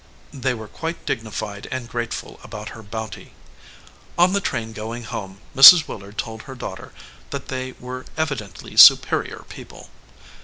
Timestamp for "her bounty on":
2.69-4.33